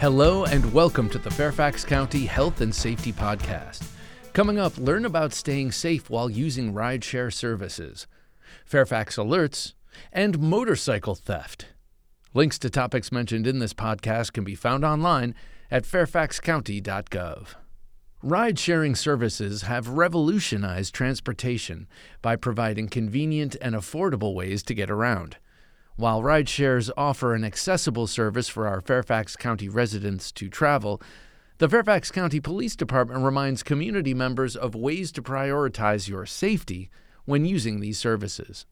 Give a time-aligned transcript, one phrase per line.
[0.00, 3.86] Hello, and welcome to the Fairfax County Health and Safety Podcast.
[4.32, 8.06] Coming up, learn about staying safe while using rideshare services,
[8.64, 9.74] Fairfax alerts,
[10.10, 11.66] and motorcycle theft.
[12.32, 15.34] Links to topics mentioned in this podcast can be found online
[15.70, 17.48] at fairfaxcounty.gov.
[18.22, 21.86] Ride sharing services have revolutionized transportation
[22.22, 25.36] by providing convenient and affordable ways to get around.
[26.00, 31.02] While rideshares offer an accessible service for our Fairfax County residents to travel,
[31.58, 36.88] the Fairfax County Police Department reminds community members of ways to prioritize your safety
[37.26, 38.64] when using these services.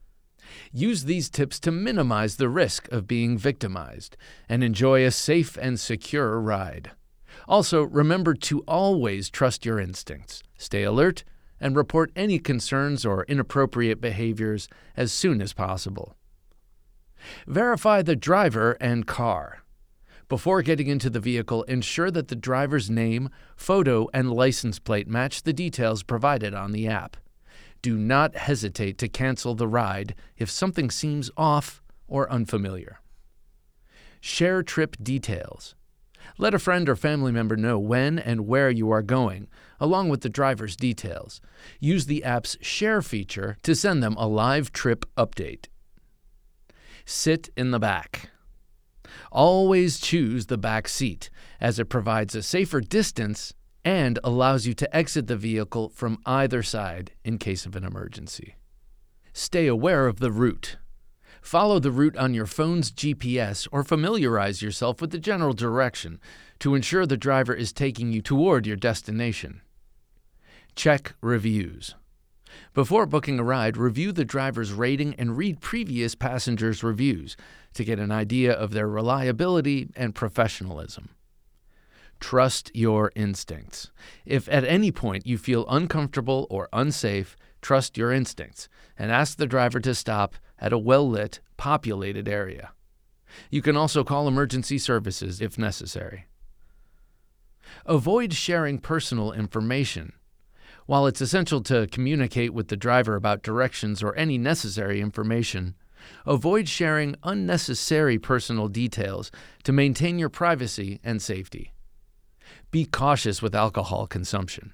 [0.73, 4.17] Use these tips to minimize the risk of being victimized
[4.49, 6.93] and enjoy a safe and secure ride.
[7.47, 11.25] Also, remember to always trust your instincts, stay alert,
[11.61, 14.67] and report any concerns or inappropriate behaviors
[14.97, 16.15] as soon as possible.
[17.47, 19.63] Verify the driver and car.
[20.29, 25.43] Before getting into the vehicle, ensure that the driver's name, photo, and license plate match
[25.43, 27.17] the details provided on the app.
[27.81, 33.01] Do not hesitate to cancel the ride if something seems off or unfamiliar.
[34.21, 35.75] Share trip details.
[36.37, 39.49] Let a friend or family member know when and where you are going,
[39.81, 41.41] along with the driver's details.
[41.81, 45.67] Use the app's Share feature to send them a live trip update.
[47.11, 48.29] Sit in the back.
[49.33, 54.95] Always choose the back seat, as it provides a safer distance and allows you to
[54.95, 58.57] exit the vehicle from either side in case of an emergency.
[59.33, 60.77] Stay aware of the route.
[61.41, 66.21] Follow the route on your phone's GPS or familiarize yourself with the general direction
[66.59, 69.63] to ensure the driver is taking you toward your destination.
[70.77, 71.95] Check reviews.
[72.75, 77.37] Before booking a ride, review the driver's rating and read previous passengers' reviews
[77.75, 81.11] to get an idea of their reliability and professionalism.
[82.21, 83.91] Trust your instincts.
[84.27, 89.47] If at any point you feel uncomfortable or unsafe, trust your instincts and ask the
[89.47, 92.73] driver to stop at a well lit, populated area.
[93.51, 96.27] You can also call emergency services if necessary.
[97.87, 100.13] Avoid sharing personal information.
[100.89, 105.75] While it's essential to communicate with the driver about directions or any necessary information,
[106.25, 109.31] avoid sharing unnecessary personal details
[109.65, 111.75] to maintain your privacy and safety.
[112.71, 114.73] Be cautious with alcohol consumption.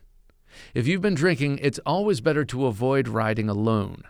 [0.72, 4.04] If you've been drinking, it's always better to avoid riding alone.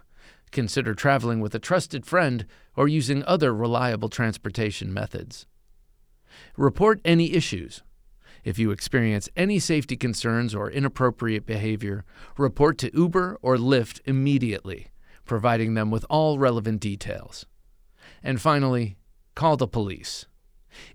[0.51, 2.45] Consider traveling with a trusted friend
[2.77, 5.47] or using other reliable transportation methods.
[6.55, 7.83] Report any issues.
[8.45, 12.05] If you experience any safety concerns or inappropriate behavior,
[12.37, 14.89] report to Uber or Lyft immediately,
[15.25, 17.47] providing them with all relevant details.
[18.23, 18.97] And finally,
[19.35, 20.27] call the police.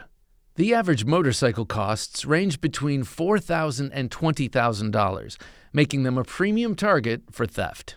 [0.55, 5.37] The average motorcycle costs range between $4,000 and $20,000,
[5.71, 7.95] making them a premium target for theft.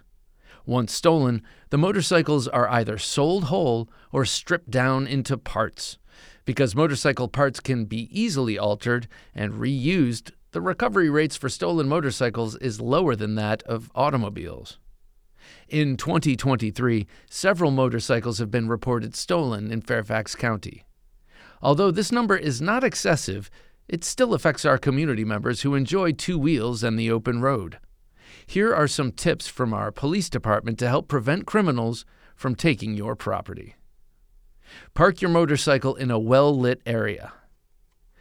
[0.64, 5.98] Once stolen, the motorcycles are either sold whole or stripped down into parts.
[6.44, 12.54] Because motorcycle parts can be easily altered and reused, the recovery rates for stolen motorcycles
[12.58, 14.78] is lower than that of automobiles.
[15.68, 20.84] In 2023, several motorcycles have been reported stolen in Fairfax County.
[21.64, 23.50] Although this number is not excessive,
[23.88, 27.78] it still affects our community members who enjoy two wheels and the open road.
[28.46, 32.04] Here are some tips from our police department to help prevent criminals
[32.36, 33.76] from taking your property.
[34.92, 37.32] Park your motorcycle in a well lit area.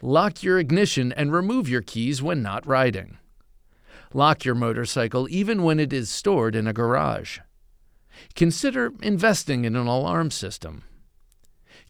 [0.01, 3.18] Lock your ignition and remove your keys when not riding.
[4.13, 7.39] Lock your motorcycle even when it is stored in a garage.
[8.36, 10.84] Consider investing in an alarm system.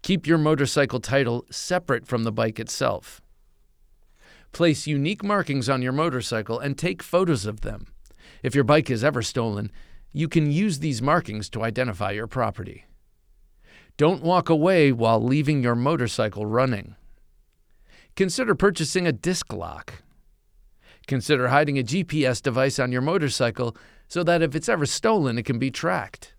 [0.03, 3.21] Keep your motorcycle title separate from the bike itself.
[4.51, 7.87] Place unique markings on your motorcycle and take photos of them.
[8.43, 9.71] If your bike is ever stolen,
[10.11, 12.83] you can use these markings to identify your property.
[13.95, 16.97] Don't walk away while leaving your motorcycle running.
[18.17, 20.03] Consider purchasing a disc lock.
[21.07, 23.77] Consider hiding a GPS device on your motorcycle
[24.09, 26.33] so that if it's ever stolen, it can be tracked.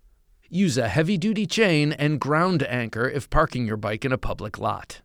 [0.50, 4.58] Use a heavy duty chain and ground anchor if parking your bike in a public
[4.58, 5.00] lot.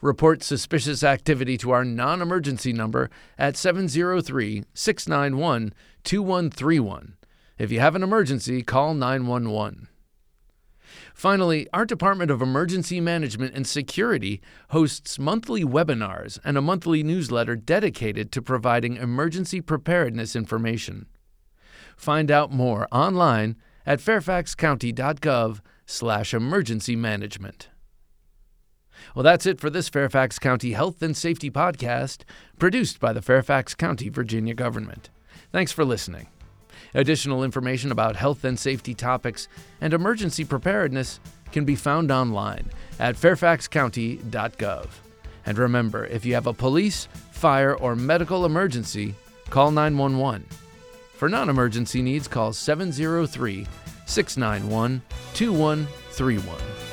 [0.00, 3.08] Report suspicious activity to our non emergency number
[3.38, 5.72] at 703 691
[6.02, 7.16] 2131.
[7.56, 9.88] If you have an emergency, call 911.
[11.14, 17.56] Finally, our Department of Emergency Management and Security hosts monthly webinars and a monthly newsletter
[17.56, 21.06] dedicated to providing emergency preparedness information.
[21.96, 27.68] Find out more online at fairfaxcounty.gov/emergency management.
[29.14, 32.22] Well, that's it for this Fairfax County Health and Safety podcast,
[32.58, 35.10] produced by the Fairfax County, Virginia government.
[35.52, 36.28] Thanks for listening.
[36.94, 39.48] Additional information about health and safety topics
[39.80, 41.20] and emergency preparedness
[41.52, 44.88] can be found online at fairfaxcounty.gov.
[45.46, 49.14] And remember, if you have a police, fire, or medical emergency,
[49.50, 50.46] call 911.
[51.16, 53.66] For non emergency needs, call 703
[54.06, 55.02] 691
[55.34, 56.83] 2131.